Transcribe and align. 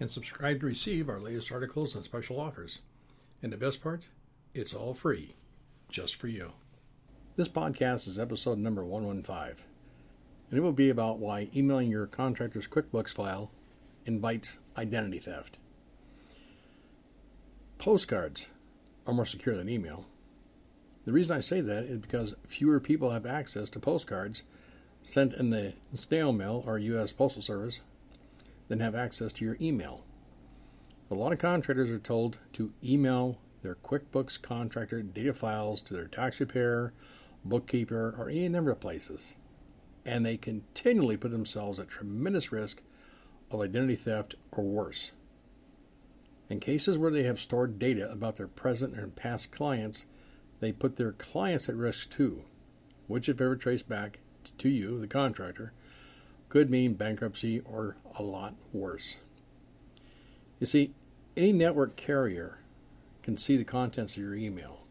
and 0.00 0.10
subscribe 0.10 0.60
to 0.60 0.66
receive 0.66 1.08
our 1.08 1.20
latest 1.20 1.52
articles 1.52 1.94
and 1.94 2.04
special 2.04 2.40
offers. 2.40 2.80
And 3.42 3.52
the 3.52 3.56
best 3.56 3.82
part, 3.82 4.08
it's 4.54 4.74
all 4.74 4.94
free, 4.94 5.34
just 5.88 6.16
for 6.16 6.28
you. 6.28 6.52
This 7.36 7.48
podcast 7.48 8.06
is 8.06 8.18
episode 8.18 8.58
number 8.58 8.84
115, 8.84 9.64
and 10.50 10.58
it 10.58 10.62
will 10.62 10.72
be 10.72 10.90
about 10.90 11.18
why 11.18 11.48
emailing 11.54 11.90
your 11.90 12.06
contractor's 12.06 12.68
QuickBooks 12.68 13.10
file 13.10 13.50
invites 14.06 14.58
identity 14.76 15.18
theft. 15.18 15.58
Postcards 17.78 18.46
are 19.06 19.14
more 19.14 19.26
secure 19.26 19.56
than 19.56 19.68
email. 19.68 20.06
The 21.04 21.12
reason 21.12 21.36
I 21.36 21.40
say 21.40 21.60
that 21.60 21.84
is 21.84 21.98
because 21.98 22.34
fewer 22.46 22.80
people 22.80 23.10
have 23.10 23.26
access 23.26 23.68
to 23.70 23.80
postcards 23.80 24.44
sent 25.02 25.34
in 25.34 25.50
the 25.50 25.74
snail 25.92 26.32
mail 26.32 26.64
or 26.66 26.78
U.S. 26.78 27.12
Postal 27.12 27.42
Service 27.42 27.80
than 28.68 28.80
have 28.80 28.94
access 28.94 29.32
to 29.34 29.44
your 29.44 29.56
email. 29.60 30.04
A 31.10 31.14
lot 31.14 31.32
of 31.32 31.38
contractors 31.38 31.90
are 31.90 31.98
told 31.98 32.38
to 32.54 32.72
email 32.82 33.38
their 33.62 33.74
QuickBooks 33.76 34.40
contractor 34.40 35.02
data 35.02 35.32
files 35.32 35.80
to 35.82 35.94
their 35.94 36.06
tax 36.06 36.38
preparer, 36.38 36.92
bookkeeper, 37.44 38.14
or 38.18 38.28
any 38.28 38.48
number 38.48 38.70
of 38.70 38.80
places, 38.80 39.36
and 40.04 40.24
they 40.24 40.36
continually 40.36 41.16
put 41.16 41.30
themselves 41.30 41.78
at 41.78 41.88
tremendous 41.88 42.52
risk 42.52 42.82
of 43.50 43.60
identity 43.60 43.96
theft 43.96 44.34
or 44.52 44.64
worse. 44.64 45.12
In 46.48 46.60
cases 46.60 46.98
where 46.98 47.10
they 47.10 47.22
have 47.22 47.40
stored 47.40 47.78
data 47.78 48.10
about 48.10 48.36
their 48.36 48.48
present 48.48 48.94
and 48.94 49.16
past 49.16 49.50
clients, 49.50 50.04
they 50.60 50.72
put 50.72 50.96
their 50.96 51.12
clients 51.12 51.68
at 51.68 51.76
risk 51.76 52.10
too, 52.10 52.44
which, 53.06 53.28
if 53.28 53.40
ever 53.40 53.56
traced 53.56 53.88
back 53.88 54.20
to 54.58 54.68
you, 54.68 55.00
the 55.00 55.06
contractor, 55.06 55.72
could 56.54 56.70
mean 56.70 56.94
bankruptcy 56.94 57.58
or 57.64 57.96
a 58.16 58.22
lot 58.22 58.54
worse. 58.72 59.16
You 60.60 60.68
see, 60.68 60.94
any 61.36 61.50
network 61.50 61.96
carrier 61.96 62.60
can 63.24 63.36
see 63.36 63.56
the 63.56 63.64
contents 63.64 64.16
of 64.16 64.22
your 64.22 64.36
email. 64.36 64.86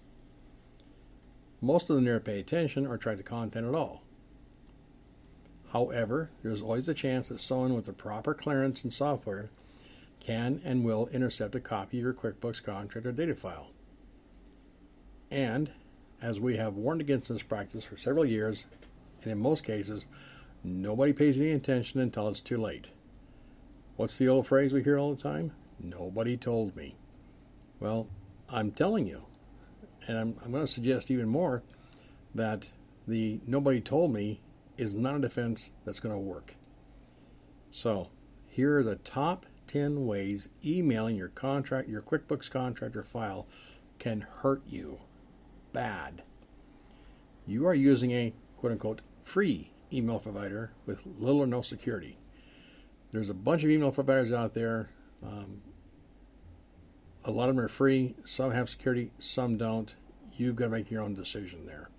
Most 1.62 1.90
of 1.90 1.96
them 1.96 2.04
never 2.04 2.20
pay 2.20 2.42
attention 2.42 2.86
or 2.86 2.98
track 2.98 3.16
the 3.16 3.24
content 3.24 3.66
at 3.66 3.74
all. 3.74 4.02
However, 5.72 6.32
there's 6.42 6.62
always 6.62 6.90
a 6.90 6.94
chance 6.94 7.30
that 7.30 7.40
someone 7.40 7.76
with 7.76 7.86
the 7.86 7.94
proper 7.94 8.34
clearance 8.34 8.84
and 8.84 8.94
software 8.94 9.50
can 10.20 10.60
and 10.66 10.84
will 10.84 11.08
intercept 11.14 11.56
a 11.56 11.62
copy 11.62 12.00
of 12.00 12.04
your 12.04 12.14
QuickBooks 12.14 12.62
contract 12.62 13.08
or 13.08 13.14
data 13.14 13.36
file. 13.36 13.70
And, 15.32 15.72
as 16.22 16.42
we 16.42 16.58
have 16.58 16.76
warned 16.76 17.00
against 17.00 17.30
this 17.30 17.42
practice 17.42 17.86
for 17.86 17.96
several 17.96 18.26
years, 18.26 18.66
and 19.22 19.32
in 19.32 19.40
most 19.40 19.64
cases, 19.64 20.08
nobody 20.64 21.14
pays 21.14 21.40
any 21.40 21.52
attention 21.52 22.00
until 22.00 22.28
it's 22.28 22.40
too 22.40 22.58
late. 22.58 22.90
What's 23.96 24.18
the 24.18 24.28
old 24.28 24.48
phrase 24.48 24.74
we 24.74 24.84
hear 24.84 24.98
all 24.98 25.14
the 25.14 25.22
time? 25.22 25.52
Nobody 25.80 26.38
told 26.38 26.76
me. 26.76 26.96
Well, 27.80 28.08
I'm 28.50 28.72
telling 28.72 29.08
you, 29.08 29.24
and 30.08 30.18
I'm, 30.18 30.36
I'm 30.44 30.52
going 30.52 30.66
to 30.66 30.72
suggest 30.72 31.12
even 31.12 31.28
more 31.28 31.64
that 32.34 32.72
the 33.08 33.40
nobody 33.46 33.82
told 33.82 34.14
me 34.14 34.40
is 34.78 34.94
not 34.94 35.16
a 35.16 35.20
defense 35.20 35.72
that's 35.86 36.00
going 36.00 36.16
to 36.16 36.20
work. 36.20 36.56
So, 37.70 38.10
here 38.48 38.80
are 38.80 38.84
the 38.84 38.96
top 38.96 39.46
10 39.68 40.06
ways 40.06 40.50
emailing 40.64 41.16
your 41.16 41.30
contract 41.30 41.90
your 41.90 42.02
QuickBooks 42.02 42.50
contractor 42.50 43.04
file 43.04 43.48
can 44.00 44.22
hurt 44.22 44.62
you 44.68 45.00
bad. 45.72 46.24
You 47.46 47.68
are 47.68 47.74
using 47.74 48.12
a 48.12 48.34
quote 48.58 48.72
unquote 48.72 49.02
free 49.24 49.73
email 49.94 50.20
provider 50.20 50.72
with 50.86 51.04
little 51.20 51.42
or 51.42 51.48
no 51.48 51.62
security. 51.62 52.18
There's 53.12 53.30
a 53.30 53.34
bunch 53.34 53.64
of 53.64 53.70
email 53.70 53.92
providers 53.92 54.32
out 54.32 54.54
there. 54.54 54.90
Um, 55.24 55.62
a 57.26 57.32
lot 57.32 57.50
of 57.50 57.56
them 57.56 57.64
are 57.64 57.70
free. 57.70 58.16
Some 58.26 58.52
have 58.52 58.70
security, 58.70 59.12
some 59.20 59.58
don't. 59.58 59.94
You've 60.36 60.56
got 60.56 60.66
to 60.66 60.72
make 60.72 60.90
your 60.90 61.04
own 61.04 61.14
decision 61.14 61.66
there. 61.66 61.90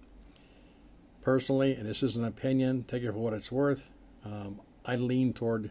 Personally, 1.23 1.75
and 1.75 1.89
this 1.89 2.03
is 2.03 2.17
an 2.17 2.25
opinion, 2.25 2.85
take 2.85 3.03
it 3.03 3.13
for 3.13 3.19
what 3.19 3.33
it's 3.33 3.51
worth. 3.51 3.93
Um, 4.25 4.61
I 4.85 4.97
lean 4.97 5.33
toward 5.33 5.71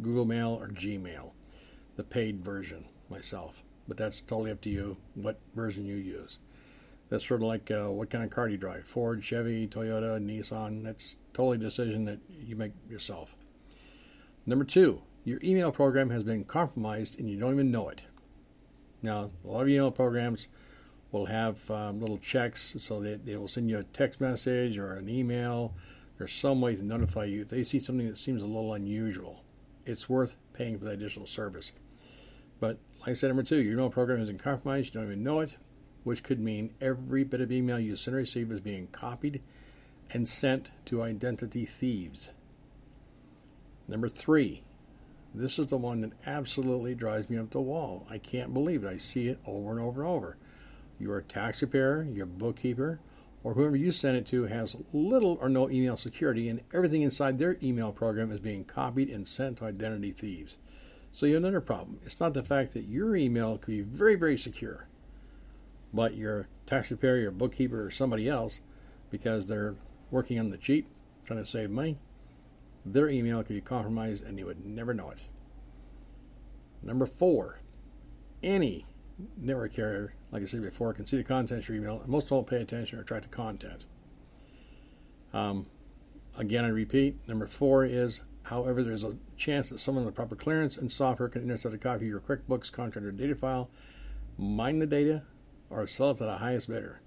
Google 0.00 0.24
Mail 0.24 0.50
or 0.60 0.68
Gmail, 0.68 1.30
the 1.96 2.04
paid 2.04 2.44
version 2.44 2.84
myself. 3.08 3.64
But 3.88 3.96
that's 3.96 4.20
totally 4.20 4.50
up 4.50 4.60
to 4.62 4.70
you 4.70 4.96
what 5.14 5.40
version 5.54 5.84
you 5.86 5.96
use. 5.96 6.38
That's 7.10 7.26
sort 7.26 7.42
of 7.42 7.48
like 7.48 7.70
uh, 7.70 7.90
what 7.90 8.10
kind 8.10 8.24
of 8.24 8.30
car 8.30 8.46
do 8.46 8.52
you 8.52 8.58
drive? 8.58 8.86
Ford, 8.86 9.22
Chevy, 9.22 9.68
Toyota, 9.68 10.18
Nissan. 10.18 10.82
That's 10.82 11.16
totally 11.32 11.56
a 11.56 11.60
decision 11.60 12.04
that 12.06 12.18
you 12.40 12.56
make 12.56 12.72
yourself. 12.88 13.36
Number 14.46 14.64
two, 14.64 15.02
your 15.24 15.38
email 15.42 15.70
program 15.70 16.10
has 16.10 16.22
been 16.22 16.44
compromised 16.44 17.18
and 17.18 17.30
you 17.30 17.38
don't 17.38 17.52
even 17.52 17.70
know 17.70 17.88
it. 17.88 18.02
Now, 19.02 19.30
a 19.44 19.48
lot 19.48 19.62
of 19.62 19.68
email 19.68 19.90
programs 19.90 20.48
will 21.12 21.26
have 21.26 21.70
um, 21.70 22.00
little 22.00 22.18
checks 22.18 22.76
so 22.78 23.00
that 23.00 23.24
they 23.26 23.36
will 23.36 23.48
send 23.48 23.68
you 23.68 23.78
a 23.78 23.84
text 23.84 24.20
message 24.20 24.78
or 24.78 24.94
an 24.94 25.08
email. 25.08 25.74
There's 26.18 26.32
some 26.32 26.60
way 26.60 26.74
to 26.74 26.82
notify 26.82 27.24
you 27.24 27.42
if 27.42 27.48
they 27.48 27.62
see 27.62 27.78
something 27.78 28.06
that 28.06 28.18
seems 28.18 28.42
a 28.42 28.46
little 28.46 28.74
unusual. 28.74 29.44
It's 29.84 30.08
worth 30.08 30.38
paying 30.52 30.78
for 30.78 30.86
that 30.86 30.94
additional 30.94 31.26
service. 31.26 31.72
But 32.60 32.78
like 33.00 33.10
I 33.10 33.12
said, 33.12 33.28
number 33.28 33.42
two, 33.42 33.58
your 33.58 33.74
email 33.74 33.90
program 33.90 34.20
is 34.20 34.30
in 34.30 34.38
compromised, 34.38 34.94
you 34.94 35.00
don't 35.00 35.10
even 35.10 35.22
know 35.22 35.40
it 35.40 35.52
which 36.04 36.22
could 36.22 36.38
mean 36.38 36.74
every 36.80 37.24
bit 37.24 37.40
of 37.40 37.50
email 37.50 37.78
you 37.78 37.96
send 37.96 38.14
or 38.14 38.18
receive 38.18 38.52
is 38.52 38.60
being 38.60 38.86
copied 38.88 39.42
and 40.10 40.28
sent 40.28 40.70
to 40.84 41.02
identity 41.02 41.64
thieves. 41.64 42.32
Number 43.88 44.08
three, 44.08 44.62
this 45.34 45.58
is 45.58 45.66
the 45.66 45.78
one 45.78 46.02
that 46.02 46.12
absolutely 46.26 46.94
drives 46.94 47.28
me 47.28 47.38
up 47.38 47.50
the 47.50 47.60
wall. 47.60 48.06
I 48.08 48.18
can't 48.18 48.54
believe 48.54 48.84
it. 48.84 48.88
I 48.88 48.98
see 48.98 49.28
it 49.28 49.40
over 49.46 49.72
and 49.72 49.80
over 49.80 50.02
and 50.02 50.10
over. 50.10 50.36
Your 51.00 51.20
tax 51.22 51.58
preparer, 51.58 52.04
your 52.04 52.26
bookkeeper, 52.26 53.00
or 53.42 53.54
whoever 53.54 53.76
you 53.76 53.90
send 53.90 54.16
it 54.16 54.26
to 54.26 54.44
has 54.44 54.76
little 54.92 55.36
or 55.40 55.48
no 55.48 55.68
email 55.68 55.96
security, 55.96 56.48
and 56.48 56.60
everything 56.72 57.02
inside 57.02 57.38
their 57.38 57.58
email 57.62 57.92
program 57.92 58.30
is 58.30 58.40
being 58.40 58.64
copied 58.64 59.10
and 59.10 59.26
sent 59.26 59.58
to 59.58 59.64
identity 59.64 60.12
thieves. 60.12 60.58
So 61.12 61.26
you 61.26 61.34
have 61.34 61.42
another 61.42 61.60
problem. 61.60 61.98
It's 62.04 62.20
not 62.20 62.34
the 62.34 62.42
fact 62.42 62.72
that 62.74 62.88
your 62.88 63.16
email 63.16 63.58
could 63.58 63.72
be 63.72 63.80
very, 63.82 64.14
very 64.14 64.38
secure 64.38 64.86
but 65.94 66.16
your 66.16 66.48
tax 66.66 66.88
preparer, 66.88 67.18
your 67.18 67.30
bookkeeper, 67.30 67.86
or 67.86 67.90
somebody 67.90 68.28
else, 68.28 68.60
because 69.10 69.46
they're 69.46 69.76
working 70.10 70.38
on 70.38 70.50
the 70.50 70.58
cheap, 70.58 70.88
trying 71.24 71.38
to 71.38 71.46
save 71.46 71.70
money, 71.70 71.96
their 72.84 73.08
email 73.08 73.42
could 73.42 73.54
be 73.54 73.60
compromised 73.60 74.24
and 74.24 74.38
you 74.38 74.44
would 74.44 74.66
never 74.66 74.92
know 74.92 75.10
it. 75.10 75.20
Number 76.82 77.06
four, 77.06 77.60
any 78.42 78.84
network 79.38 79.72
carrier, 79.74 80.14
like 80.32 80.42
I 80.42 80.46
said 80.46 80.62
before, 80.62 80.92
can 80.92 81.06
see 81.06 81.16
the 81.16 81.24
content 81.24 81.62
of 81.62 81.68
your 81.68 81.78
email, 81.78 82.00
and 82.00 82.08
most 82.08 82.28
don't 82.28 82.46
pay 82.46 82.60
attention 82.60 82.98
or 82.98 83.04
track 83.04 83.22
the 83.22 83.28
content. 83.28 83.86
Um, 85.32 85.66
again, 86.36 86.64
I 86.64 86.68
repeat, 86.68 87.16
number 87.28 87.46
four 87.46 87.84
is, 87.84 88.20
however, 88.42 88.82
there's 88.82 89.04
a 89.04 89.16
chance 89.36 89.70
that 89.70 89.78
someone 89.78 90.04
with 90.04 90.14
proper 90.14 90.36
clearance 90.36 90.76
and 90.76 90.90
software 90.90 91.28
can 91.28 91.42
intercept 91.42 91.74
a 91.74 91.78
copy 91.78 92.04
of 92.04 92.10
your 92.10 92.20
QuickBooks 92.20 92.70
contractor 92.70 93.12
data 93.12 93.34
file, 93.34 93.70
mine 94.36 94.80
the 94.80 94.86
data, 94.86 95.22
or 95.74 95.86
sell 95.86 96.14
to 96.14 96.24
the 96.24 96.38
highest 96.38 96.68
bidder. 96.68 97.00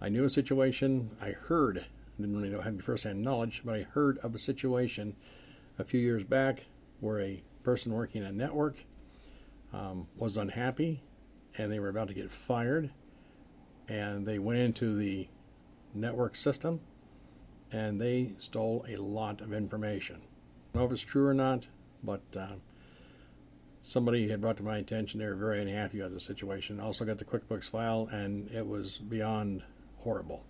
I 0.00 0.08
knew 0.08 0.24
a 0.24 0.30
situation, 0.30 1.10
I 1.20 1.30
heard, 1.30 1.84
didn't 2.18 2.34
really 2.34 2.48
know, 2.48 2.60
have 2.60 2.82
first-hand 2.82 3.22
knowledge, 3.22 3.62
but 3.64 3.74
I 3.74 3.82
heard 3.82 4.18
of 4.18 4.34
a 4.34 4.38
situation 4.38 5.14
a 5.78 5.84
few 5.84 6.00
years 6.00 6.24
back 6.24 6.66
where 7.00 7.20
a 7.20 7.42
person 7.62 7.92
working 7.92 8.22
in 8.22 8.28
a 8.28 8.32
network 8.32 8.76
um, 9.72 10.06
was 10.16 10.36
unhappy 10.36 11.02
and 11.58 11.70
they 11.70 11.78
were 11.78 11.88
about 11.88 12.08
to 12.08 12.14
get 12.14 12.30
fired 12.30 12.90
and 13.88 14.26
they 14.26 14.38
went 14.38 14.60
into 14.60 14.96
the 14.96 15.28
network 15.94 16.36
system 16.36 16.80
and 17.70 18.00
they 18.00 18.32
stole 18.38 18.84
a 18.88 18.96
lot 18.96 19.40
of 19.40 19.52
information. 19.52 20.16
I 20.16 20.78
don't 20.78 20.82
know 20.82 20.86
if 20.86 20.92
it's 20.92 21.02
true 21.02 21.26
or 21.26 21.34
not, 21.34 21.66
but 22.02 22.22
uh, 22.36 22.54
somebody 23.84 24.28
had 24.28 24.40
brought 24.40 24.56
to 24.56 24.62
my 24.62 24.78
attention 24.78 25.20
they 25.20 25.26
were 25.26 25.34
very 25.34 25.60
unhappy 25.60 26.00
about 26.00 26.12
the 26.12 26.18
situation. 26.18 26.80
Also 26.80 27.04
got 27.04 27.18
the 27.18 27.24
QuickBooks 27.24 27.70
file, 27.70 28.08
and 28.10 28.50
it 28.50 28.66
was 28.66 28.98
beyond 28.98 29.62
horrible. 29.98 30.42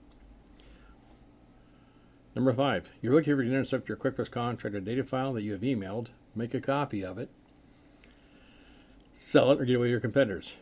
Number 2.34 2.52
five, 2.52 2.90
you're 3.02 3.12
looking 3.12 3.34
for 3.36 3.42
to 3.42 3.48
intercept 3.48 3.88
your 3.88 3.98
QuickBooks 3.98 4.30
contractor 4.30 4.80
data 4.80 5.04
file 5.04 5.32
that 5.34 5.42
you 5.42 5.52
have 5.52 5.60
emailed. 5.60 6.08
Make 6.34 6.54
a 6.54 6.60
copy 6.60 7.04
of 7.04 7.18
it. 7.18 7.28
Sell 9.14 9.52
it 9.52 9.60
or 9.60 9.64
get 9.64 9.76
away 9.76 9.86
to 9.86 9.90
your 9.90 10.00
competitors. 10.00 10.54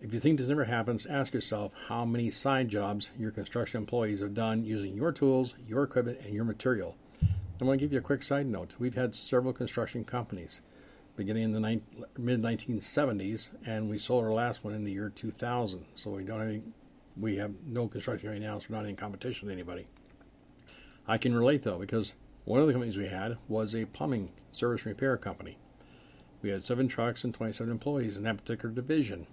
If 0.00 0.12
you 0.12 0.18
think 0.18 0.38
this 0.38 0.48
never 0.48 0.64
happens, 0.64 1.06
ask 1.06 1.32
yourself 1.32 1.72
how 1.86 2.04
many 2.04 2.30
side 2.30 2.68
jobs 2.68 3.10
your 3.16 3.30
construction 3.30 3.78
employees 3.78 4.20
have 4.20 4.34
done 4.34 4.64
using 4.64 4.94
your 4.94 5.12
tools, 5.12 5.54
your 5.68 5.84
equipment, 5.84 6.20
and 6.24 6.34
your 6.34 6.44
material. 6.44 6.96
I 7.60 7.64
want 7.64 7.78
to 7.78 7.84
give 7.84 7.92
you 7.92 7.98
a 7.98 8.02
quick 8.02 8.24
side 8.24 8.46
note. 8.46 8.74
We've 8.80 8.96
had 8.96 9.14
several 9.14 9.52
construction 9.52 10.04
companies 10.04 10.60
beginning 11.16 11.44
in 11.44 11.52
the 11.52 11.80
mid 12.18 12.42
1970s, 12.42 13.48
and 13.66 13.88
we 13.88 13.98
sold 13.98 14.24
our 14.24 14.32
last 14.32 14.64
one 14.64 14.74
in 14.74 14.84
the 14.84 14.92
year 14.92 15.10
2000. 15.14 15.84
So 15.94 16.10
we 16.10 16.24
don't 16.24 16.40
have 16.40 16.48
any, 16.48 16.62
we 17.16 17.36
have 17.36 17.52
no 17.66 17.88
construction 17.88 18.30
right 18.30 18.40
now, 18.40 18.58
so 18.58 18.68
we're 18.70 18.76
not 18.76 18.86
in 18.86 18.96
competition 18.96 19.46
with 19.46 19.52
anybody. 19.52 19.86
I 21.06 21.18
can 21.18 21.34
relate 21.34 21.62
though 21.62 21.78
because 21.78 22.14
one 22.44 22.60
of 22.60 22.66
the 22.66 22.72
companies 22.72 22.96
we 22.96 23.08
had 23.08 23.38
was 23.48 23.74
a 23.74 23.84
plumbing 23.86 24.30
service 24.52 24.86
repair 24.86 25.16
company. 25.16 25.58
We 26.40 26.50
had 26.50 26.64
seven 26.64 26.88
trucks 26.88 27.24
and 27.24 27.32
27 27.32 27.70
employees 27.70 28.16
in 28.16 28.24
that 28.24 28.38
particular 28.38 28.74
division. 28.74 29.26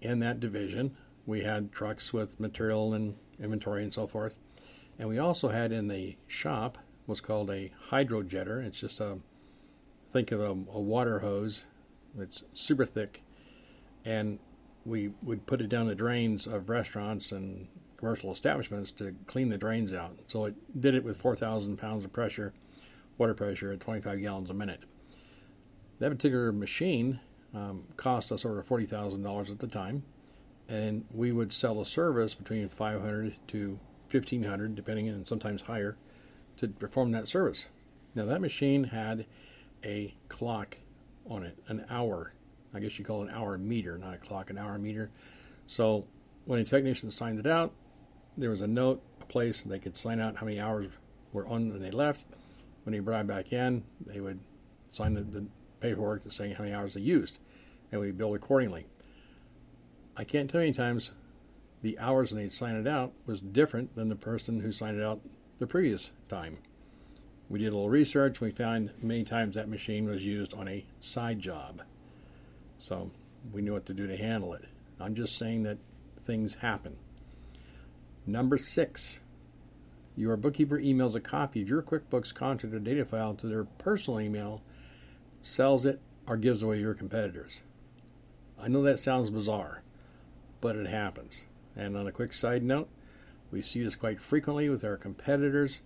In 0.00 0.20
that 0.20 0.40
division, 0.40 0.96
we 1.26 1.42
had 1.42 1.72
trucks 1.72 2.12
with 2.12 2.40
material 2.40 2.94
and 2.94 3.16
inventory 3.40 3.82
and 3.82 3.92
so 3.92 4.06
forth. 4.06 4.38
And 4.98 5.08
we 5.08 5.18
also 5.18 5.48
had 5.48 5.72
in 5.72 5.88
the 5.88 6.16
shop 6.26 6.78
what's 7.06 7.20
called 7.20 7.50
a 7.50 7.72
hydrojetter. 7.90 8.64
It's 8.64 8.80
just 8.80 9.00
a 9.00 9.18
think 10.12 10.32
of 10.32 10.40
a, 10.40 10.50
a 10.50 10.80
water 10.80 11.20
hose 11.20 11.66
that's 12.14 12.42
super 12.52 12.84
thick, 12.84 13.22
and 14.04 14.38
we 14.84 15.12
would 15.22 15.46
put 15.46 15.60
it 15.60 15.68
down 15.68 15.86
the 15.86 15.94
drains 15.94 16.46
of 16.46 16.68
restaurants 16.68 17.32
and 17.32 17.68
commercial 17.96 18.32
establishments 18.32 18.90
to 18.90 19.14
clean 19.26 19.50
the 19.50 19.58
drains 19.58 19.92
out. 19.92 20.16
So 20.26 20.46
it 20.46 20.80
did 20.80 20.94
it 20.94 21.04
with 21.04 21.18
4,000 21.18 21.76
pounds 21.76 22.04
of 22.04 22.12
pressure, 22.12 22.52
water 23.18 23.34
pressure 23.34 23.72
at 23.72 23.80
25 23.80 24.20
gallons 24.20 24.50
a 24.50 24.54
minute. 24.54 24.80
That 25.98 26.10
particular 26.10 26.50
machine 26.50 27.20
um, 27.54 27.84
cost 27.96 28.32
us 28.32 28.44
over 28.44 28.62
$40,000 28.62 29.50
at 29.50 29.58
the 29.58 29.66
time, 29.66 30.02
and 30.68 31.04
we 31.12 31.30
would 31.30 31.52
sell 31.52 31.80
a 31.80 31.84
service 31.84 32.34
between 32.34 32.68
500 32.68 33.36
to 33.48 33.78
1500 34.10 34.74
depending 34.74 35.08
and 35.08 35.28
sometimes 35.28 35.62
higher 35.62 35.96
to 36.56 36.68
perform 36.68 37.12
that 37.12 37.28
service. 37.28 37.66
Now 38.14 38.24
that 38.24 38.40
machine 38.40 38.84
had 38.84 39.26
a 39.84 40.14
clock 40.28 40.76
on 41.28 41.44
it, 41.44 41.56
an 41.68 41.84
hour. 41.90 42.32
I 42.74 42.80
guess 42.80 42.98
you 42.98 43.04
call 43.04 43.22
it 43.22 43.28
an 43.28 43.34
hour 43.34 43.58
meter, 43.58 43.98
not 43.98 44.14
a 44.14 44.18
clock, 44.18 44.50
an 44.50 44.58
hour 44.58 44.78
meter. 44.78 45.10
So 45.66 46.06
when 46.44 46.60
a 46.60 46.64
technician 46.64 47.10
signed 47.10 47.38
it 47.38 47.46
out, 47.46 47.72
there 48.36 48.50
was 48.50 48.60
a 48.60 48.66
note, 48.66 49.02
a 49.20 49.24
place 49.24 49.62
they 49.62 49.78
could 49.78 49.96
sign 49.96 50.20
out 50.20 50.36
how 50.36 50.46
many 50.46 50.60
hours 50.60 50.90
were 51.32 51.46
on 51.46 51.70
when 51.70 51.82
they 51.82 51.90
left. 51.90 52.24
When 52.84 52.92
they 52.92 53.00
brought 53.00 53.22
it 53.22 53.26
back 53.26 53.52
in, 53.52 53.84
they 54.06 54.20
would 54.20 54.40
sign 54.90 55.14
the, 55.14 55.22
the 55.22 55.44
paperwork 55.80 56.22
to 56.22 56.30
saying 56.30 56.54
how 56.54 56.64
many 56.64 56.74
hours 56.74 56.94
they 56.94 57.00
used, 57.00 57.38
and 57.92 58.00
we 58.00 58.10
billed 58.10 58.36
accordingly. 58.36 58.86
I 60.16 60.24
can't 60.24 60.50
tell 60.50 60.62
you 60.62 60.72
times 60.72 61.12
the 61.82 61.98
hours 61.98 62.32
when 62.32 62.42
they 62.42 62.48
signed 62.48 62.86
it 62.86 62.90
out 62.90 63.12
was 63.26 63.40
different 63.40 63.94
than 63.94 64.08
the 64.08 64.16
person 64.16 64.60
who 64.60 64.72
signed 64.72 64.98
it 64.98 65.04
out 65.04 65.20
the 65.58 65.66
previous 65.66 66.10
time. 66.28 66.58
We 67.50 67.58
did 67.58 67.72
a 67.72 67.76
little 67.76 67.90
research. 67.90 68.40
We 68.40 68.52
found 68.52 68.92
many 69.02 69.24
times 69.24 69.56
that 69.56 69.68
machine 69.68 70.08
was 70.08 70.24
used 70.24 70.54
on 70.54 70.68
a 70.68 70.86
side 71.00 71.40
job. 71.40 71.82
So 72.78 73.10
we 73.52 73.60
knew 73.60 73.72
what 73.72 73.86
to 73.86 73.94
do 73.94 74.06
to 74.06 74.16
handle 74.16 74.54
it. 74.54 74.64
I'm 75.00 75.16
just 75.16 75.36
saying 75.36 75.64
that 75.64 75.78
things 76.24 76.54
happen. 76.54 76.96
Number 78.24 78.56
six, 78.56 79.18
your 80.16 80.36
bookkeeper 80.36 80.78
emails 80.78 81.16
a 81.16 81.20
copy 81.20 81.62
of 81.62 81.68
your 81.68 81.82
QuickBooks 81.82 82.32
contract 82.32 82.74
or 82.74 82.78
data 82.78 83.04
file 83.04 83.34
to 83.34 83.48
their 83.48 83.64
personal 83.64 84.20
email, 84.20 84.62
sells 85.42 85.84
it, 85.84 86.00
or 86.28 86.36
gives 86.36 86.62
away 86.62 86.78
your 86.78 86.94
competitors. 86.94 87.62
I 88.60 88.68
know 88.68 88.82
that 88.82 89.00
sounds 89.00 89.30
bizarre, 89.30 89.82
but 90.60 90.76
it 90.76 90.86
happens. 90.86 91.44
And 91.74 91.96
on 91.96 92.06
a 92.06 92.12
quick 92.12 92.32
side 92.32 92.62
note, 92.62 92.88
we 93.50 93.60
see 93.60 93.82
this 93.82 93.96
quite 93.96 94.20
frequently 94.20 94.68
with 94.68 94.84
our 94.84 94.96
competitors 94.96 95.80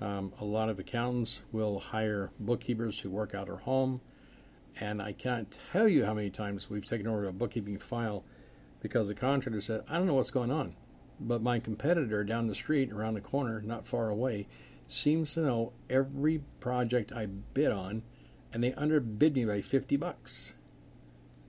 um, 0.00 0.32
a 0.40 0.44
lot 0.44 0.68
of 0.68 0.78
accountants 0.78 1.42
will 1.52 1.78
hire 1.78 2.30
bookkeepers 2.40 2.98
who 2.98 3.10
work 3.10 3.34
out 3.34 3.48
of 3.48 3.60
home, 3.60 4.00
and 4.78 5.02
I 5.02 5.12
can't 5.12 5.58
tell 5.72 5.86
you 5.86 6.04
how 6.04 6.14
many 6.14 6.30
times 6.30 6.70
we've 6.70 6.86
taken 6.86 7.06
over 7.06 7.26
a 7.26 7.32
bookkeeping 7.32 7.78
file 7.78 8.24
because 8.80 9.08
the 9.08 9.14
contractor 9.14 9.60
said, 9.60 9.84
I 9.88 9.96
don't 9.96 10.06
know 10.06 10.14
what's 10.14 10.30
going 10.30 10.50
on, 10.50 10.74
but 11.20 11.42
my 11.42 11.58
competitor 11.58 12.24
down 12.24 12.46
the 12.46 12.54
street, 12.54 12.92
around 12.92 13.14
the 13.14 13.20
corner, 13.20 13.60
not 13.60 13.86
far 13.86 14.08
away, 14.08 14.48
seems 14.88 15.34
to 15.34 15.40
know 15.40 15.72
every 15.90 16.40
project 16.60 17.12
I 17.12 17.26
bid 17.26 17.70
on, 17.70 18.02
and 18.52 18.64
they 18.64 18.72
underbid 18.74 19.34
me 19.34 19.44
by 19.44 19.60
50 19.60 19.96
bucks. 19.96 20.54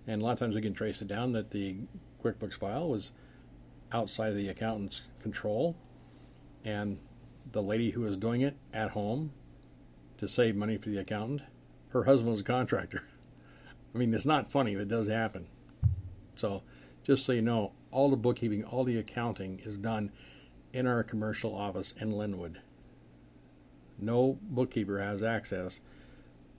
And 0.08 0.22
a 0.22 0.26
lot 0.26 0.34
of 0.34 0.40
times 0.40 0.56
we 0.56 0.62
can 0.62 0.74
trace 0.74 1.02
it 1.02 1.08
down 1.08 1.32
that 1.34 1.52
the 1.52 1.78
QuickBooks 2.24 2.56
file 2.56 2.90
was 2.90 3.12
outside 3.94 4.30
of 4.30 4.36
the 4.36 4.50
accountant's 4.50 5.04
control, 5.22 5.78
and 6.66 7.00
the 7.52 7.62
lady 7.62 7.92
who 7.92 8.02
was 8.02 8.18
doing 8.18 8.42
it 8.42 8.56
at 8.74 8.92
home 8.92 9.32
to 10.18 10.28
save 10.28 10.56
money 10.56 10.78
for 10.78 10.90
the 10.90 11.00
accountant, 11.00 11.42
her 11.90 12.04
husband 12.04 12.32
was 12.32 12.42
a 12.42 12.46
contractor. 12.46 13.04
I 13.96 13.98
mean, 13.98 14.14
it's 14.14 14.26
not 14.26 14.50
funny, 14.50 14.76
but 14.76 14.84
it 14.84 14.88
does 14.88 15.08
happen. 15.08 15.48
So, 16.36 16.64
just 17.04 17.26
so 17.26 17.34
you 17.34 17.42
know, 17.42 17.74
all 17.92 18.10
the 18.10 18.18
bookkeeping, 18.18 18.64
all 18.64 18.84
the 18.84 18.98
accounting 18.98 19.60
is 19.64 19.78
done 19.78 20.12
in 20.74 20.88
our 20.88 21.04
commercial 21.04 21.56
office 21.56 21.94
in 22.00 22.14
Lynnwood. 22.14 22.58
No 24.00 24.40
bookkeeper 24.42 25.00
has 25.00 25.22
access 25.22 25.82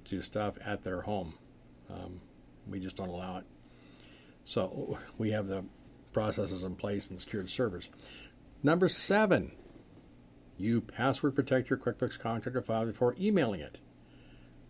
to 0.05 0.21
stuff 0.21 0.59
at 0.65 0.85
their 0.85 1.01
home. 1.03 1.35
Um, 1.91 2.21
we 2.69 2.81
just 2.81 2.97
don't 2.97 3.09
allow 3.09 3.39
it. 3.39 3.45
So, 4.45 4.99
we 5.19 5.31
have 5.31 5.47
the 5.47 5.65
processes 6.13 6.65
in 6.65 6.75
place 6.75 7.09
and 7.09 7.21
secured 7.21 7.49
servers. 7.49 7.89
Number 8.63 8.89
seven, 8.89 9.53
you 10.63 10.81
password 10.81 11.35
protect 11.35 11.71
your 11.71 11.79
QuickBooks 11.79 12.19
contractor 12.19 12.63
file 12.63 12.87
before 12.87 13.17
emailing 13.21 13.61
it. 13.61 13.81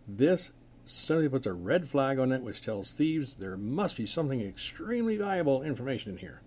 This 0.09 0.53
simply 0.87 1.29
puts 1.29 1.47
a 1.47 1.53
red 1.53 1.87
flag 1.87 2.19
on 2.19 2.33
it, 2.33 2.43
which 2.43 2.63
tells 2.63 2.91
thieves 2.91 3.35
there 3.35 3.59
must 3.59 3.97
be 3.97 4.07
something 4.07 4.41
extremely 4.41 5.17
valuable 5.19 5.63
information 5.63 6.13
in 6.13 6.19
here. 6.19 6.41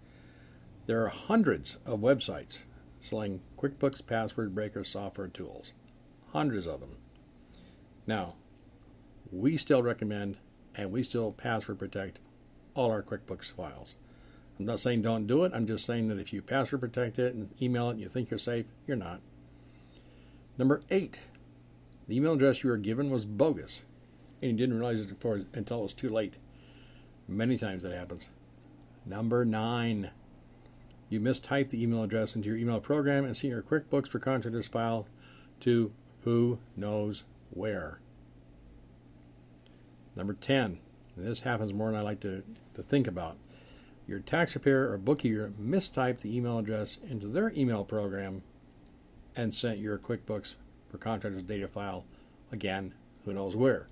There 0.87 1.03
are 1.03 1.09
hundreds 1.09 1.77
of 1.85 1.99
websites 1.99 2.63
selling 3.01 3.41
QuickBooks 3.57 4.05
password 4.05 4.55
breaker 4.55 4.83
software 4.83 5.27
tools. 5.27 5.73
Hundreds 6.31 6.65
of 6.65 6.79
them. 6.79 6.97
Now, 8.07 8.35
we 9.31 9.57
still 9.57 9.83
recommend 9.83 10.37
and 10.75 10.91
we 10.91 11.03
still 11.03 11.31
password 11.31 11.77
protect 11.77 12.19
all 12.73 12.89
our 12.89 13.03
QuickBooks 13.03 13.51
files. 13.51 13.95
I'm 14.59 14.65
not 14.65 14.79
saying 14.79 15.03
don't 15.03 15.27
do 15.27 15.43
it. 15.43 15.51
I'm 15.53 15.67
just 15.67 15.85
saying 15.85 16.07
that 16.07 16.19
if 16.19 16.33
you 16.33 16.41
password 16.41 16.81
protect 16.81 17.19
it 17.19 17.35
and 17.35 17.49
email 17.61 17.89
it 17.89 17.93
and 17.93 18.01
you 18.01 18.09
think 18.09 18.31
you're 18.31 18.39
safe, 18.39 18.65
you're 18.87 18.97
not. 18.97 19.21
Number 20.57 20.81
eight, 20.89 21.19
the 22.07 22.15
email 22.15 22.33
address 22.33 22.63
you 22.63 22.69
were 22.69 22.77
given 22.77 23.09
was 23.09 23.25
bogus, 23.25 23.83
and 24.41 24.51
you 24.51 24.57
didn't 24.57 24.77
realize 24.77 25.01
it 25.01 25.09
before, 25.09 25.41
until 25.53 25.79
it 25.79 25.83
was 25.83 25.93
too 25.93 26.09
late. 26.09 26.35
Many 27.27 27.57
times 27.57 27.83
that 27.83 27.91
happens. 27.91 28.29
Number 29.05 29.43
nine, 29.43 30.11
you 31.09 31.19
mistyped 31.19 31.69
the 31.69 31.81
email 31.81 32.03
address 32.03 32.35
into 32.35 32.47
your 32.49 32.57
email 32.57 32.79
program 32.79 33.25
and 33.25 33.35
sent 33.35 33.51
your 33.51 33.61
QuickBooks 33.61 34.07
for 34.07 34.19
Contractors 34.19 34.67
file 34.67 35.07
to 35.61 35.91
who 36.23 36.59
knows 36.75 37.23
where. 37.51 37.99
Number 40.15 40.33
10, 40.33 40.79
this 41.17 41.41
happens 41.41 41.73
more 41.73 41.91
than 41.91 41.99
I 41.99 42.03
like 42.03 42.21
to, 42.21 42.43
to 42.75 42.81
think 42.83 43.07
about. 43.07 43.37
Your 44.07 44.19
tax 44.19 44.53
preparer 44.53 44.91
or 44.91 44.97
bookkeeper 44.97 45.51
mistyped 45.61 46.21
the 46.21 46.35
email 46.35 46.59
address 46.59 46.99
into 47.09 47.27
their 47.27 47.51
email 47.55 47.83
program 47.83 48.43
and 49.35 49.53
sent 49.53 49.79
your 49.79 49.97
QuickBooks 49.97 50.55
for 50.89 50.97
Contractors 50.97 51.43
data 51.43 51.67
file 51.67 52.05
again, 52.51 52.93
who 53.25 53.33
knows 53.33 53.55
where. 53.55 53.87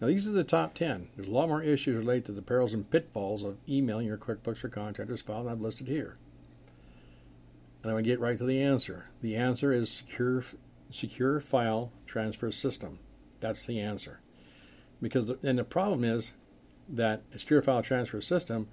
Now, 0.00 0.06
these 0.06 0.26
are 0.26 0.32
the 0.32 0.44
top 0.44 0.74
10. 0.74 1.08
There's 1.14 1.28
a 1.28 1.32
lot 1.32 1.48
more 1.48 1.62
issues 1.62 1.96
related 1.96 2.24
to 2.26 2.32
the 2.32 2.42
perils 2.42 2.72
and 2.72 2.88
pitfalls 2.90 3.42
of 3.42 3.58
emailing 3.68 4.06
your 4.06 4.16
QuickBooks 4.16 4.58
for 4.58 4.68
Contractors 4.68 5.20
file 5.20 5.44
that 5.44 5.50
I've 5.50 5.60
listed 5.60 5.88
here. 5.88 6.16
And 7.82 7.90
I'm 7.90 7.94
going 7.94 8.04
to 8.04 8.10
get 8.10 8.20
right 8.20 8.36
to 8.36 8.44
the 8.44 8.62
answer. 8.62 9.06
The 9.20 9.36
answer 9.36 9.72
is 9.72 9.90
secure, 9.90 10.42
secure 10.90 11.40
file 11.40 11.92
transfer 12.06 12.50
system. 12.50 12.98
That's 13.40 13.66
the 13.66 13.80
answer. 13.80 14.20
Because, 15.02 15.28
the, 15.28 15.38
and 15.42 15.58
the 15.58 15.64
problem 15.64 16.04
is 16.04 16.32
that 16.88 17.22
a 17.34 17.38
secure 17.38 17.62
file 17.62 17.82
transfer 17.82 18.20
system 18.20 18.68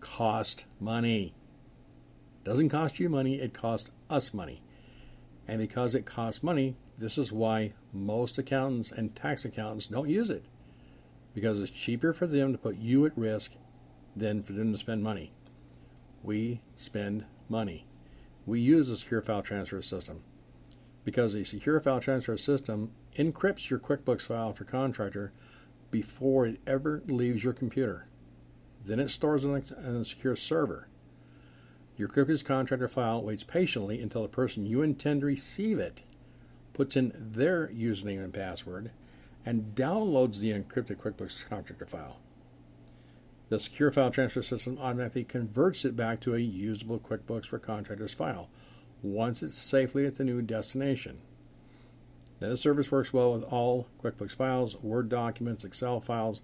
costs 0.00 0.64
money. 0.80 1.34
Doesn't 2.44 2.70
cost 2.70 2.98
you 2.98 3.08
money, 3.08 3.36
it 3.36 3.54
costs 3.54 3.90
us 4.10 4.34
money. 4.34 4.62
And 5.52 5.60
because 5.60 5.94
it 5.94 6.06
costs 6.06 6.42
money, 6.42 6.76
this 6.96 7.18
is 7.18 7.30
why 7.30 7.74
most 7.92 8.38
accountants 8.38 8.90
and 8.90 9.14
tax 9.14 9.44
accountants 9.44 9.86
don't 9.86 10.08
use 10.08 10.30
it. 10.30 10.46
Because 11.34 11.60
it's 11.60 11.70
cheaper 11.70 12.14
for 12.14 12.26
them 12.26 12.52
to 12.52 12.58
put 12.58 12.78
you 12.78 13.04
at 13.04 13.18
risk 13.18 13.52
than 14.16 14.42
for 14.42 14.54
them 14.54 14.72
to 14.72 14.78
spend 14.78 15.02
money. 15.02 15.30
We 16.22 16.62
spend 16.74 17.26
money. 17.50 17.86
We 18.46 18.60
use 18.60 18.88
a 18.88 18.96
secure 18.96 19.20
file 19.20 19.42
transfer 19.42 19.82
system 19.82 20.22
because 21.04 21.34
a 21.34 21.44
secure 21.44 21.80
file 21.80 22.00
transfer 22.00 22.38
system 22.38 22.92
encrypts 23.18 23.68
your 23.68 23.78
QuickBooks 23.78 24.22
file 24.22 24.54
for 24.54 24.64
contractor 24.64 25.34
before 25.90 26.46
it 26.46 26.60
ever 26.66 27.02
leaves 27.08 27.44
your 27.44 27.52
computer. 27.52 28.06
Then 28.86 28.98
it 28.98 29.10
stores 29.10 29.44
it 29.44 29.50
on 29.50 29.96
a 29.96 30.02
secure 30.06 30.34
server. 30.34 30.88
Your 31.96 32.08
QuickBooks 32.08 32.44
contractor 32.44 32.88
file 32.88 33.22
waits 33.22 33.44
patiently 33.44 34.00
until 34.00 34.22
the 34.22 34.28
person 34.28 34.66
you 34.66 34.82
intend 34.82 35.20
to 35.20 35.26
receive 35.26 35.78
it 35.78 36.02
puts 36.72 36.96
in 36.96 37.12
their 37.14 37.68
username 37.68 38.24
and 38.24 38.32
password 38.32 38.90
and 39.44 39.74
downloads 39.74 40.38
the 40.38 40.52
encrypted 40.52 40.96
QuickBooks 40.96 41.46
contractor 41.48 41.86
file. 41.86 42.18
The 43.50 43.60
secure 43.60 43.90
file 43.90 44.10
transfer 44.10 44.40
system 44.40 44.78
automatically 44.80 45.24
converts 45.24 45.84
it 45.84 45.94
back 45.94 46.20
to 46.20 46.34
a 46.34 46.38
usable 46.38 46.98
QuickBooks 46.98 47.44
for 47.44 47.58
Contractors 47.58 48.14
file 48.14 48.48
once 49.02 49.42
it's 49.42 49.58
safely 49.58 50.06
at 50.06 50.14
the 50.14 50.24
new 50.24 50.40
destination. 50.40 51.18
Then 52.40 52.48
the 52.48 52.56
service 52.56 52.90
works 52.90 53.12
well 53.12 53.34
with 53.34 53.44
all 53.44 53.88
QuickBooks 54.02 54.34
files, 54.34 54.80
Word 54.82 55.10
documents, 55.10 55.64
Excel 55.64 56.00
files, 56.00 56.40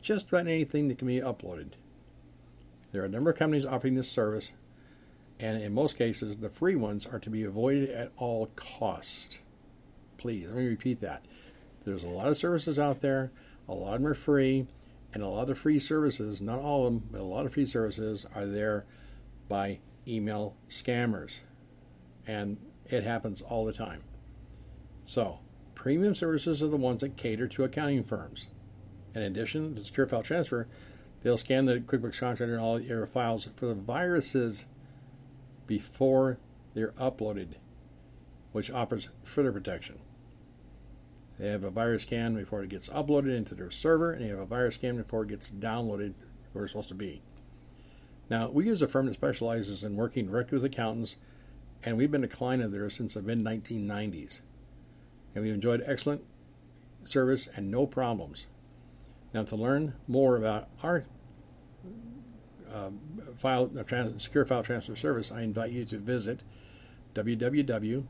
just 0.00 0.28
about 0.28 0.46
anything 0.46 0.88
that 0.88 0.98
can 0.98 1.08
be 1.08 1.20
uploaded. 1.20 1.72
There 2.92 3.02
are 3.02 3.06
a 3.06 3.10
number 3.10 3.30
of 3.30 3.36
companies 3.36 3.66
offering 3.66 3.94
this 3.94 4.10
service, 4.10 4.52
and 5.38 5.62
in 5.62 5.74
most 5.74 5.98
cases, 5.98 6.38
the 6.38 6.48
free 6.48 6.76
ones 6.76 7.06
are 7.06 7.18
to 7.18 7.30
be 7.30 7.44
avoided 7.44 7.90
at 7.90 8.12
all 8.16 8.50
costs. 8.56 9.40
Please, 10.16 10.46
let 10.46 10.56
me 10.56 10.66
repeat 10.66 11.00
that. 11.00 11.24
There's 11.84 12.04
a 12.04 12.08
lot 12.08 12.28
of 12.28 12.36
services 12.36 12.78
out 12.78 13.00
there, 13.00 13.30
a 13.68 13.74
lot 13.74 13.94
of 13.94 14.02
them 14.02 14.10
are 14.10 14.14
free, 14.14 14.66
and 15.12 15.22
a 15.22 15.28
lot 15.28 15.42
of 15.42 15.48
the 15.48 15.54
free 15.54 15.78
services, 15.78 16.40
not 16.40 16.58
all 16.58 16.86
of 16.86 16.92
them, 16.92 17.08
but 17.10 17.20
a 17.20 17.24
lot 17.24 17.46
of 17.46 17.52
free 17.52 17.66
services 17.66 18.26
are 18.34 18.46
there 18.46 18.86
by 19.48 19.78
email 20.08 20.56
scammers. 20.68 21.40
And 22.26 22.56
it 22.86 23.04
happens 23.04 23.42
all 23.42 23.64
the 23.64 23.72
time. 23.72 24.02
So, 25.04 25.38
premium 25.74 26.14
services 26.14 26.62
are 26.62 26.68
the 26.68 26.76
ones 26.76 27.02
that 27.02 27.16
cater 27.16 27.46
to 27.48 27.64
accounting 27.64 28.02
firms. 28.04 28.46
In 29.14 29.22
addition 29.22 29.74
to 29.74 29.82
secure 29.82 30.06
file 30.06 30.22
transfer, 30.22 30.66
they'll 31.22 31.38
scan 31.38 31.66
the 31.66 31.78
QuickBooks 31.78 32.18
contractor 32.18 32.54
and 32.54 32.60
all 32.60 32.80
your 32.80 33.06
files 33.06 33.48
for 33.56 33.66
the 33.66 33.74
viruses 33.74 34.66
before 35.66 36.38
they're 36.74 36.92
uploaded, 36.92 37.54
which 38.52 38.70
offers 38.70 39.08
further 39.22 39.52
protection. 39.52 39.98
They 41.38 41.48
have 41.48 41.64
a 41.64 41.70
virus 41.70 42.02
scan 42.02 42.34
before 42.34 42.62
it 42.62 42.70
gets 42.70 42.88
uploaded 42.88 43.36
into 43.36 43.54
their 43.54 43.70
server, 43.70 44.12
and 44.12 44.24
they 44.24 44.28
have 44.28 44.38
a 44.38 44.46
virus 44.46 44.76
scan 44.76 44.96
before 44.96 45.22
it 45.22 45.28
gets 45.28 45.50
downloaded 45.50 46.14
where 46.52 46.64
it's 46.64 46.72
supposed 46.72 46.88
to 46.88 46.94
be. 46.94 47.22
Now, 48.30 48.48
we 48.48 48.66
use 48.66 48.82
a 48.82 48.88
firm 48.88 49.06
that 49.06 49.14
specializes 49.14 49.84
in 49.84 49.96
working 49.96 50.26
directly 50.26 50.56
with 50.56 50.64
accountants, 50.64 51.16
and 51.84 51.96
we've 51.96 52.10
been 52.10 52.24
a 52.24 52.28
client 52.28 52.62
of 52.62 52.72
theirs 52.72 52.94
since 52.94 53.14
the 53.14 53.22
mid 53.22 53.40
1990s. 53.40 54.40
And 55.34 55.44
we've 55.44 55.54
enjoyed 55.54 55.82
excellent 55.86 56.24
service 57.04 57.48
and 57.54 57.70
no 57.70 57.86
problems. 57.86 58.46
Now, 59.34 59.44
to 59.44 59.56
learn 59.56 59.94
more 60.08 60.36
about 60.36 60.68
our 60.82 61.04
uh, 62.76 62.90
file 63.36 63.70
uh, 63.78 63.82
trans- 63.82 64.22
secure 64.22 64.44
file 64.44 64.62
transfer 64.62 64.94
service, 64.96 65.32
I 65.32 65.42
invite 65.42 65.72
you 65.72 65.84
to 65.86 65.98
visit 65.98 66.42
www.fast 67.14 68.04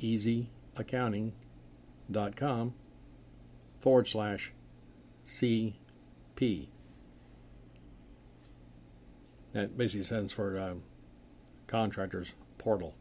easyaccounting.com 0.00 2.74
forward 3.80 4.08
slash 4.08 4.52
CP. 5.24 6.68
That 9.52 9.78
basically 9.78 10.04
stands 10.04 10.32
for 10.32 10.56
uh, 10.58 10.74
Contractors 11.66 12.34
Portal. 12.58 12.94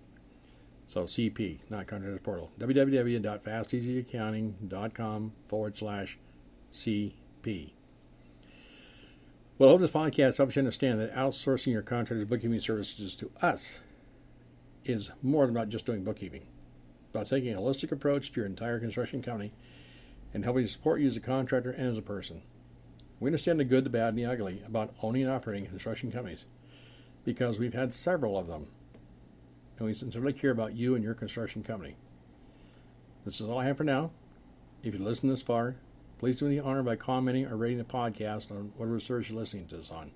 So 0.85 1.03
CP, 1.03 1.59
not 1.69 1.87
Contractors 1.87 2.19
Portal. 2.21 2.51
www.fasteasyaccounting.com 2.59 5.31
forward 5.47 5.77
slash 5.77 6.17
CP. 6.71 7.71
Well, 9.57 9.69
I 9.69 9.71
hope 9.73 9.81
this 9.81 9.91
podcast 9.91 10.37
helps 10.37 10.55
you 10.55 10.61
understand 10.61 10.99
that 10.99 11.13
outsourcing 11.13 11.71
your 11.71 11.83
contractor's 11.83 12.25
bookkeeping 12.25 12.59
services 12.59 13.15
to 13.15 13.31
us 13.41 13.79
is 14.83 15.11
more 15.21 15.45
than 15.45 15.55
about 15.55 15.69
just 15.69 15.85
doing 15.85 16.03
bookkeeping 16.03 16.47
about 17.13 17.27
taking 17.27 17.53
a 17.53 17.57
holistic 17.57 17.91
approach 17.91 18.31
to 18.31 18.39
your 18.39 18.47
entire 18.47 18.79
construction 18.79 19.21
company 19.21 19.53
and 20.33 20.43
helping 20.43 20.67
support 20.67 20.99
you 20.99 21.05
as 21.05 21.15
a 21.15 21.19
contractor 21.19 21.69
and 21.69 21.87
as 21.87 21.97
a 21.97 22.01
person. 22.01 22.41
We 23.19 23.27
understand 23.27 23.59
the 23.59 23.65
good, 23.65 23.83
the 23.83 23.91
bad, 23.91 24.09
and 24.09 24.17
the 24.17 24.25
ugly 24.25 24.63
about 24.65 24.95
owning 25.03 25.21
and 25.21 25.31
operating 25.31 25.67
construction 25.67 26.11
companies 26.11 26.45
because 27.23 27.59
we've 27.59 27.75
had 27.75 27.93
several 27.93 28.35
of 28.35 28.47
them. 28.47 28.65
And 29.77 29.85
we 29.85 29.93
sincerely 29.93 30.33
care 30.33 30.49
about 30.49 30.75
you 30.75 30.95
and 30.95 31.03
your 31.03 31.13
construction 31.13 31.61
company. 31.61 31.95
This 33.25 33.39
is 33.39 33.47
all 33.47 33.59
I 33.59 33.65
have 33.65 33.77
for 33.77 33.83
now. 33.83 34.09
If 34.81 34.95
you 34.95 34.99
listened 34.99 35.31
this 35.31 35.43
far, 35.43 35.75
please 36.23 36.37
do 36.37 36.45
me 36.45 36.55
the 36.55 36.63
honor 36.63 36.81
by 36.81 36.95
commenting 36.95 37.45
or 37.45 37.57
rating 37.57 37.77
the 37.77 37.83
podcast 37.83 38.49
on 38.49 38.71
whatever 38.77 38.97
service 38.97 39.27
you're 39.27 39.37
listening 39.37 39.67
to 39.67 39.75
this 39.75 39.91
on. 39.91 40.09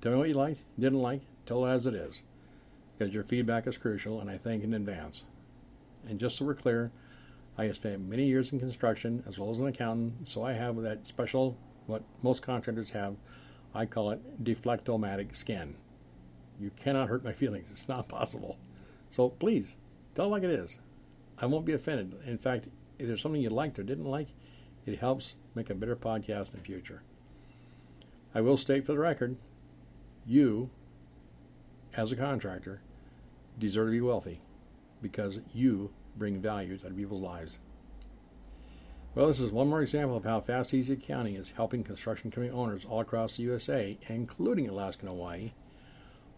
Tell 0.00 0.12
me 0.12 0.18
what 0.18 0.28
you 0.28 0.34
liked, 0.34 0.60
didn't 0.78 1.00
like, 1.00 1.22
tell 1.44 1.66
it 1.66 1.70
as 1.70 1.88
it 1.88 1.94
is, 1.94 2.22
because 2.96 3.12
your 3.12 3.24
feedback 3.24 3.66
is 3.66 3.76
crucial, 3.76 4.20
and 4.20 4.30
I 4.30 4.38
thank 4.38 4.62
in 4.62 4.74
advance. 4.74 5.26
And 6.08 6.20
just 6.20 6.36
so 6.36 6.44
we're 6.44 6.54
clear, 6.54 6.92
I 7.58 7.64
have 7.64 7.74
spent 7.74 8.08
many 8.08 8.26
years 8.26 8.52
in 8.52 8.60
construction 8.60 9.24
as 9.26 9.40
well 9.40 9.50
as 9.50 9.58
an 9.58 9.66
accountant, 9.66 10.28
so 10.28 10.44
I 10.44 10.52
have 10.52 10.76
that 10.82 11.04
special, 11.04 11.58
what 11.88 12.04
most 12.22 12.42
contractors 12.42 12.90
have. 12.90 13.16
I 13.74 13.86
call 13.86 14.12
it 14.12 14.44
deflectomatic 14.44 15.34
skin. 15.34 15.74
You 16.60 16.70
cannot 16.76 17.08
hurt 17.08 17.24
my 17.24 17.32
feelings. 17.42 17.72
It's 17.72 17.88
not 17.88 18.08
possible. 18.08 18.56
So 19.08 19.30
please, 19.30 19.74
tell 20.14 20.26
it 20.26 20.28
like 20.28 20.44
it 20.44 20.50
is. 20.50 20.78
I 21.38 21.46
won't 21.46 21.66
be 21.66 21.72
offended. 21.72 22.14
In 22.24 22.38
fact, 22.38 22.68
if 23.00 23.08
there's 23.08 23.20
something 23.20 23.42
you 23.42 23.50
liked 23.50 23.80
or 23.80 23.82
didn't 23.82 24.04
like, 24.04 24.28
it 24.88 24.98
helps 24.98 25.34
make 25.54 25.70
a 25.70 25.74
better 25.74 25.96
podcast 25.96 26.52
in 26.52 26.58
the 26.58 26.64
future. 26.64 27.02
I 28.34 28.40
will 28.40 28.56
state 28.56 28.84
for 28.84 28.92
the 28.92 28.98
record, 28.98 29.36
you, 30.26 30.70
as 31.96 32.12
a 32.12 32.16
contractor, 32.16 32.80
deserve 33.58 33.88
to 33.88 33.92
be 33.92 34.00
wealthy 34.00 34.40
because 35.02 35.40
you 35.54 35.90
bring 36.16 36.40
value 36.40 36.76
to 36.78 36.90
people's 36.90 37.22
lives. 37.22 37.58
Well, 39.14 39.26
this 39.26 39.40
is 39.40 39.50
one 39.50 39.68
more 39.68 39.82
example 39.82 40.16
of 40.16 40.24
how 40.24 40.40
Fast 40.40 40.74
Easy 40.74 40.92
Accounting 40.92 41.34
is 41.34 41.50
helping 41.50 41.82
construction 41.82 42.30
company 42.30 42.52
owners 42.52 42.84
all 42.84 43.00
across 43.00 43.36
the 43.36 43.42
USA, 43.44 43.98
including 44.08 44.68
Alaska 44.68 45.00
and 45.00 45.08
Hawaii, 45.08 45.52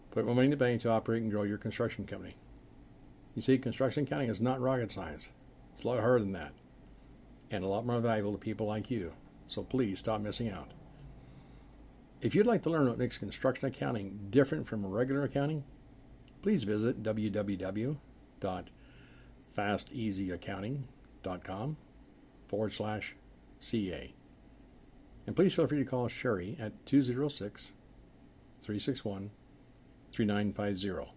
put 0.09 0.25
money 0.25 0.45
in 0.45 0.51
the 0.51 0.57
bank 0.57 0.81
to 0.81 0.89
operate 0.89 1.21
and 1.21 1.31
grow 1.31 1.43
your 1.43 1.57
construction 1.57 2.05
company. 2.05 2.35
You 3.35 3.41
see, 3.41 3.57
construction 3.57 4.03
accounting 4.03 4.29
is 4.29 4.41
not 4.41 4.61
rocket 4.61 4.91
science. 4.91 5.29
It's 5.75 5.83
a 5.83 5.87
lot 5.87 5.99
harder 5.99 6.19
than 6.19 6.33
that, 6.33 6.53
and 7.51 7.63
a 7.63 7.67
lot 7.67 7.85
more 7.85 7.99
valuable 7.99 8.31
to 8.31 8.37
people 8.37 8.67
like 8.67 8.89
you. 8.89 9.13
So 9.47 9.63
please 9.63 9.99
stop 9.99 10.21
missing 10.21 10.49
out. 10.49 10.71
If 12.21 12.35
you'd 12.35 12.47
like 12.47 12.63
to 12.63 12.69
learn 12.69 12.87
what 12.87 12.97
makes 12.97 13.17
construction 13.17 13.67
accounting 13.67 14.27
different 14.29 14.67
from 14.67 14.85
regular 14.85 15.23
accounting, 15.23 15.63
please 16.41 16.63
visit 16.63 17.03
www 17.03 17.97
www.fasteasyaccounting.com 19.55 21.77
forward 22.47 22.73
slash 22.73 23.15
CA. 23.59 24.11
And 25.27 25.35
please 25.35 25.53
feel 25.53 25.67
free 25.67 25.77
to 25.79 25.85
call 25.85 26.07
Sharie 26.07 26.59
at 26.59 26.83
206 26.85 27.73
361 28.61 29.29
3950 30.11 31.11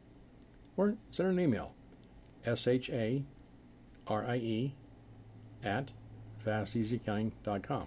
or 0.76 0.96
send 1.10 1.26
her 1.26 1.32
an 1.32 1.40
email 1.40 1.74
sharie 4.06 4.72
at 5.64 5.92
fasteasyaccounting.com 6.44 7.86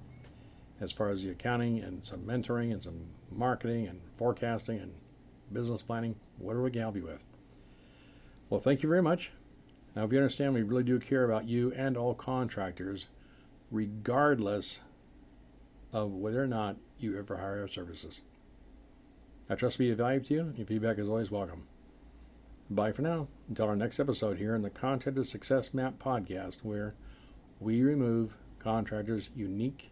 As 0.82 0.90
far 0.90 1.10
as 1.10 1.22
the 1.22 1.30
accounting 1.30 1.78
and 1.78 2.04
some 2.04 2.22
mentoring 2.22 2.72
and 2.72 2.82
some 2.82 3.04
marketing 3.30 3.86
and 3.86 4.00
forecasting 4.16 4.80
and 4.80 4.92
business 5.52 5.80
planning, 5.80 6.16
whatever 6.38 6.64
we 6.64 6.72
can 6.72 6.80
help 6.80 6.96
you 6.96 7.04
with. 7.04 7.22
Well, 8.50 8.60
thank 8.60 8.82
you 8.82 8.88
very 8.88 9.00
much. 9.00 9.30
Now, 9.94 10.04
if 10.04 10.12
you 10.12 10.18
understand 10.18 10.54
we 10.54 10.62
really 10.62 10.82
do 10.82 10.98
care 10.98 11.24
about 11.24 11.48
you 11.48 11.72
and 11.76 11.96
all 11.96 12.16
contractors, 12.16 13.06
regardless 13.70 14.80
of 15.92 16.10
whether 16.10 16.42
or 16.42 16.48
not 16.48 16.78
you 16.98 17.16
ever 17.16 17.36
hire 17.36 17.60
our 17.60 17.68
services. 17.68 18.22
I 19.48 19.54
trust 19.54 19.76
to 19.76 19.84
be 19.84 19.90
of 19.92 19.98
value 19.98 20.18
to 20.18 20.34
you. 20.34 20.52
Your 20.56 20.66
feedback 20.66 20.98
is 20.98 21.08
always 21.08 21.30
welcome. 21.30 21.68
Bye 22.68 22.90
for 22.90 23.02
now. 23.02 23.28
Until 23.48 23.66
our 23.66 23.76
next 23.76 24.00
episode 24.00 24.38
here 24.38 24.56
in 24.56 24.62
the 24.62 24.70
Contractor 24.70 25.22
Success 25.22 25.72
Map 25.72 26.02
podcast, 26.02 26.64
where 26.64 26.94
we 27.60 27.82
remove 27.82 28.34
contractors' 28.58 29.30
unique 29.36 29.91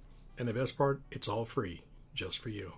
And 0.41 0.49
the 0.49 0.55
best 0.55 0.75
part, 0.75 1.03
it's 1.11 1.27
all 1.27 1.45
free, 1.45 1.83
just 2.15 2.39
for 2.39 2.49
you. 2.49 2.73